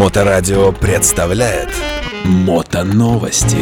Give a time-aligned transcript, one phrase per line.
[0.00, 1.68] Моторадио представляет
[2.24, 3.58] Мотоновости.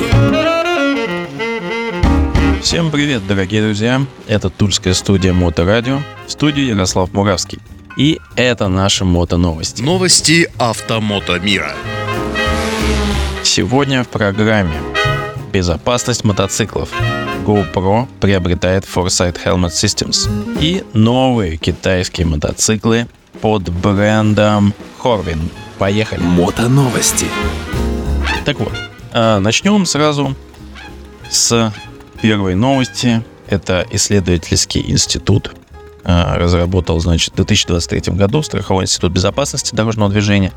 [2.63, 4.07] Всем привет, дорогие друзья!
[4.29, 5.99] Это Тульская студия Моторадио,
[6.29, 7.59] в студии Ярослав Муравский.
[7.97, 9.82] И это наши мотоновости.
[9.82, 11.72] Новости автомото мира.
[13.43, 14.79] Сегодня в программе
[15.52, 16.91] Безопасность мотоциклов.
[17.45, 20.30] GoPro приобретает Foresight Helmet Systems.
[20.61, 23.09] И новые китайские мотоциклы
[23.41, 25.50] под брендом Horvin.
[25.79, 26.21] Поехали.
[26.21, 27.26] Мотоновости.
[28.44, 28.72] Так вот,
[29.12, 30.34] а, начнем сразу
[31.30, 31.72] с
[32.20, 33.23] первой новости.
[33.47, 35.53] Это исследовательский институт.
[36.05, 40.53] а, Разработал, значит, в 2023 году Страховой институт безопасности дорожного движения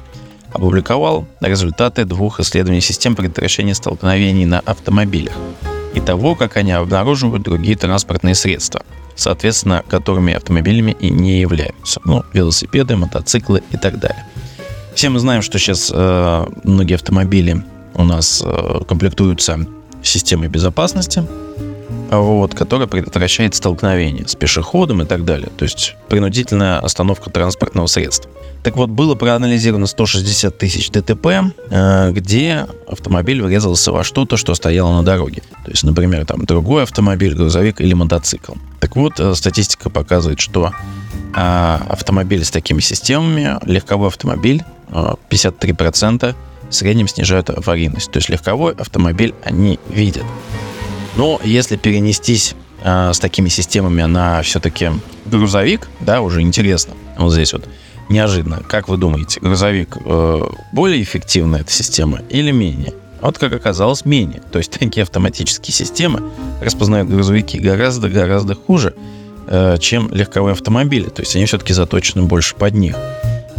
[0.53, 5.33] опубликовал результаты двух исследований систем предотвращения столкновений на автомобилях
[5.93, 8.83] и того, как они обнаруживают другие транспортные средства,
[9.15, 12.01] соответственно, которыми автомобилями и не являются.
[12.05, 14.25] Ну, велосипеды, мотоциклы и так далее.
[14.95, 19.65] Все мы знаем, что сейчас э, многие автомобили у нас э, комплектуются
[20.03, 21.23] системой безопасности,
[22.09, 25.49] вот, которая предотвращает столкновение с пешеходом и так далее.
[25.57, 28.29] То есть принудительная остановка транспортного средства.
[28.63, 31.27] Так вот, было проанализировано 160 тысяч ДТП,
[31.69, 35.41] э, где автомобиль врезался во что-то, что стояло на дороге.
[35.65, 38.53] То есть, например, там другой автомобиль, грузовик или мотоцикл.
[38.79, 40.71] Так вот, э, статистика показывает, что
[41.33, 46.35] э, автомобили с такими системами, легковой автомобиль, 53%
[46.69, 48.11] в среднем снижают аварийность.
[48.11, 50.23] То есть легковой автомобиль они видят.
[51.15, 54.91] Но если перенестись э, с такими системами на все-таки
[55.25, 56.93] грузовик, да, уже интересно.
[57.17, 57.67] Вот здесь вот
[58.09, 58.61] неожиданно.
[58.67, 62.93] Как вы думаете, грузовик э, более эффективная эта система или менее?
[63.21, 64.41] Вот как оказалось, менее.
[64.51, 66.23] То есть такие автоматические системы
[66.61, 68.95] распознают грузовики гораздо-гораздо хуже,
[69.47, 71.09] э, чем легковые автомобили.
[71.09, 72.95] То есть они все-таки заточены больше под них.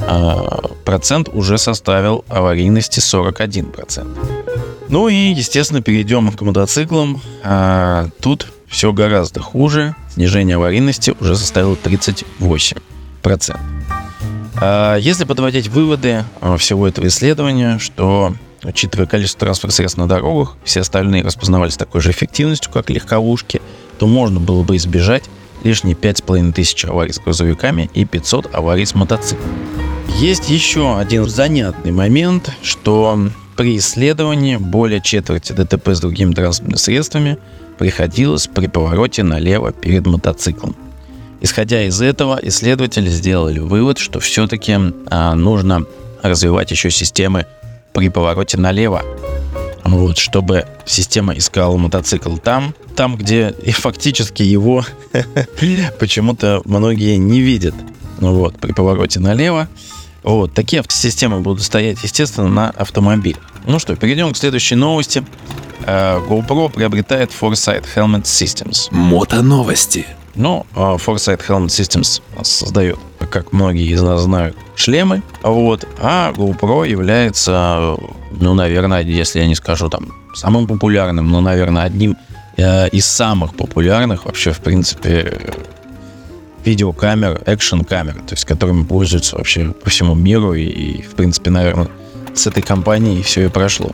[0.06, 4.42] А, процент уже составил аварийности 41%.
[4.89, 7.20] Ну и, естественно, перейдем к мотоциклам.
[7.42, 9.95] А, тут все гораздо хуже.
[10.14, 12.24] Снижение аварийности уже составило 38%.
[14.61, 20.57] А, если подводить выводы а, всего этого исследования, что учитывая количество транспортных средств на дорогах,
[20.64, 23.61] все остальные распознавались такой же эффективностью, как легковушки,
[23.98, 25.24] то можно было бы избежать
[25.64, 29.82] лишние 5,5 тысяч аварий с грузовиками и 500 аварий с мотоциклами.
[30.18, 33.18] Есть еще один занятный момент, что
[33.56, 37.39] при исследовании более четверти ДТП с другими транспортными средствами
[37.78, 40.77] приходилось при повороте налево перед мотоциклом.
[41.40, 45.84] Исходя из этого, исследователи сделали вывод, что все-таки а, нужно
[46.23, 47.46] развивать еще системы
[47.92, 49.02] при повороте налево.
[49.84, 54.84] Вот, чтобы система искала мотоцикл там, там, где и фактически его
[55.98, 57.74] почему-то многие не видят.
[58.18, 59.68] Вот, при повороте налево.
[60.23, 63.37] Вот, такие автосистемы будут стоять, естественно, на автомобиле.
[63.67, 65.25] Ну что, перейдем к следующей новости.
[65.85, 68.89] Э, GoPro приобретает Foresight Helmet Systems.
[68.91, 70.07] Мотоновости.
[70.35, 72.99] Ну, э, Foresight Helmet Systems создает,
[73.31, 75.23] как многие из нас знают, шлемы.
[75.43, 77.97] Вот, а GoPro является,
[78.31, 82.17] ну, наверное, если я не скажу там самым популярным, но, наверное, одним
[82.57, 85.39] э, из самых популярных вообще, в принципе,
[86.64, 91.89] видеокамер, экшн-камер, то есть которыми пользуются вообще по всему миру и, и, в принципе, наверное,
[92.34, 93.90] с этой компанией все и прошло.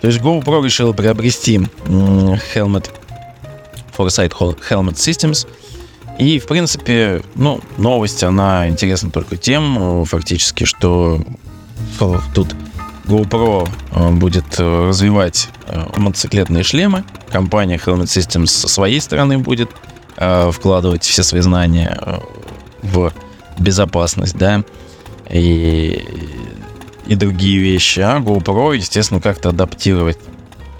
[0.00, 2.90] То есть GoPro решила приобрести Helmet
[3.96, 4.32] Foresight
[4.70, 5.48] Helmet Systems.
[6.18, 11.20] И, в принципе, ну, новость, она интересна только тем, фактически, что
[12.34, 12.54] тут
[13.04, 13.68] GoPro
[14.12, 15.48] будет развивать
[15.96, 17.04] мотоциклетные шлемы.
[17.30, 19.70] Компания Helmet Systems со своей стороны будет
[20.16, 22.22] вкладывать все свои знания
[22.82, 23.12] в
[23.58, 24.64] безопасность, да,
[25.30, 26.04] и,
[27.06, 28.00] и другие вещи.
[28.00, 30.18] А GoPro, естественно, как-то адаптировать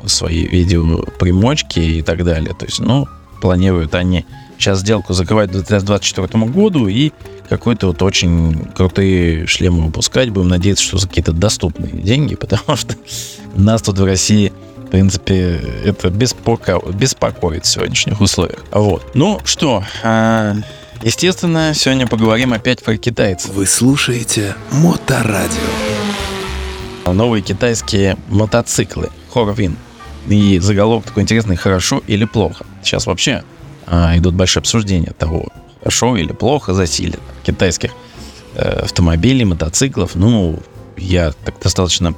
[0.06, 2.54] свои видеопримочки и так далее.
[2.54, 3.06] То есть, ну,
[3.40, 4.24] планируют они
[4.58, 7.12] сейчас сделку закрывать к 2024 году и
[7.48, 10.30] какой-то вот очень крутые шлемы выпускать.
[10.30, 12.94] Будем надеяться, что за какие-то доступные деньги, потому что
[13.54, 14.52] нас тут в России
[14.96, 16.80] принципе, это беспоко...
[16.90, 18.64] беспокоит в сегодняшних условиях.
[18.70, 19.10] Вот.
[19.12, 20.54] Ну что, а,
[21.02, 23.50] естественно, сегодня поговорим опять про китайцев.
[23.50, 25.60] Вы слушаете Моторадио.
[27.04, 29.76] Новые китайские мотоциклы Horvin.
[30.28, 32.64] И заголовок такой интересный, хорошо или плохо.
[32.82, 33.44] Сейчас вообще
[33.86, 35.48] а, идут большие обсуждения того,
[35.80, 37.90] хорошо или плохо засилие китайских
[38.54, 40.14] э, автомобилей, мотоциклов.
[40.14, 40.58] Ну,
[40.96, 42.14] я так достаточно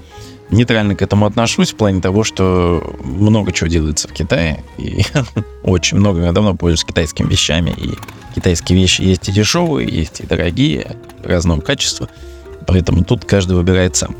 [0.50, 4.65] нейтрально к этому отношусь в плане того, что много чего делается в Китае.
[4.79, 5.05] И
[5.62, 6.23] очень много.
[6.23, 7.71] Я давно пользуюсь китайскими вещами.
[7.77, 7.95] И
[8.35, 12.09] китайские вещи есть и дешевые, есть и дорогие, разного качества.
[12.67, 14.15] Поэтому тут каждый выбирает сам.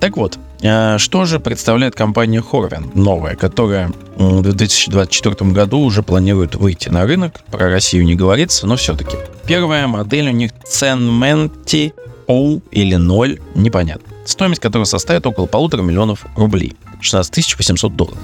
[0.00, 6.54] Так вот, э, что же представляет компания Horvin, новая, которая в 2024 году уже планирует
[6.54, 7.40] выйти на рынок.
[7.50, 9.16] Про Россию не говорится, но все-таки.
[9.46, 11.92] Первая модель у них Cenmenti
[12.28, 14.06] O или 0, непонятно.
[14.24, 18.18] Стоимость которой составит около полутора миллионов рублей, 16 800 долларов.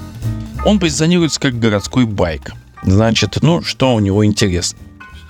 [0.63, 2.53] Он позиционируется как городской байк.
[2.83, 4.77] Значит, ну, что у него интересно?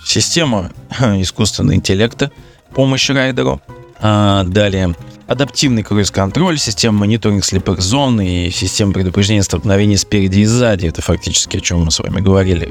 [0.06, 2.31] Система искусственного интеллекта,
[2.74, 3.62] помощь райдеру.
[4.01, 4.94] А, далее,
[5.28, 10.88] адаптивный круиз-контроль, система мониторинга слепых зон и система предупреждения столкновений спереди и сзади.
[10.88, 12.69] Это фактически о чем мы с вами говорили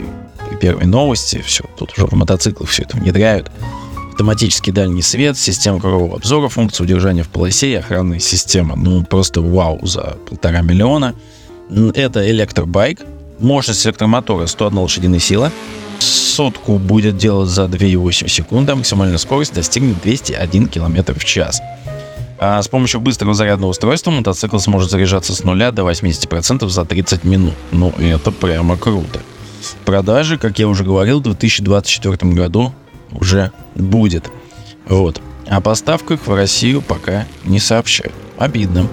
[0.49, 1.43] при первой новости.
[1.45, 3.51] Все, тут уже в мотоциклах все это внедряют.
[4.15, 8.77] Автоматический дальний свет, система кругового обзора, функция удержания в полосе и охранная система.
[8.77, 11.17] Ну, просто вау за полтора миллиона.
[11.97, 13.01] Это электробайк.
[13.41, 15.51] Мощность электромотора 101 лошадиная сила.
[15.99, 21.61] Сотку будет делать за 2,8 секунды, а максимальная скорость достигнет 201 км в час.
[22.39, 27.25] А с помощью быстрого зарядного устройства мотоцикл сможет заряжаться с 0 до 80% за 30
[27.25, 27.55] минут.
[27.73, 29.19] Ну, это прямо круто.
[29.85, 32.73] Продажи, как я уже говорил, в 2024 году
[33.13, 34.31] уже будет.
[34.87, 35.21] Вот.
[35.47, 38.15] О поставках в Россию пока не сообщают.
[38.39, 38.89] Обидно.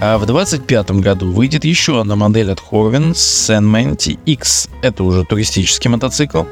[0.00, 4.68] А в 2025 году выйдет еще одна модель от Horvin Senmenti X.
[4.82, 6.42] Это уже туристический мотоцикл.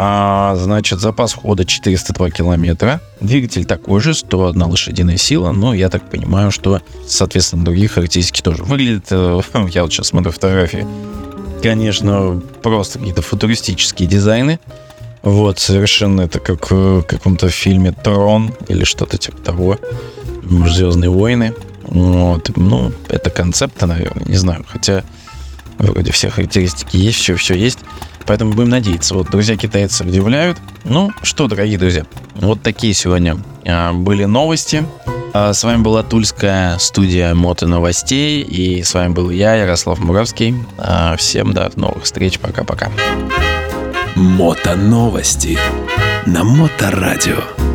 [0.00, 3.00] А, значит, запас хода 402 километра.
[3.20, 5.50] Двигатель такой же, 101 лошадиная сила.
[5.50, 8.62] Но я так понимаю, что, соответственно, другие характеристики тоже.
[8.62, 9.40] Выглядит, э,
[9.72, 10.86] я вот сейчас смотрю фотографии,
[11.64, 14.60] конечно, просто какие-то футуристические дизайны.
[15.28, 19.78] Вот, совершенно это как в каком-то фильме «Трон» или что-то типа того.
[20.42, 21.54] «Звездные войны».
[21.82, 24.64] Вот, ну, это концепты, наверное, не знаю.
[24.66, 25.04] Хотя
[25.76, 27.78] вроде все характеристики есть, все, все есть.
[28.26, 29.14] Поэтому будем надеяться.
[29.14, 30.56] Вот, друзья китайцы удивляют.
[30.84, 33.36] Ну, что, дорогие друзья, вот такие сегодня
[33.66, 34.82] а, были новости.
[35.34, 38.40] А, с вами была Тульская студия Мото Новостей.
[38.40, 40.54] И с вами был я, Ярослав Муравский.
[40.78, 42.38] А, всем до новых встреч.
[42.38, 42.90] Пока-пока.
[44.18, 45.56] Мото Новости
[46.26, 47.67] на Моторадио.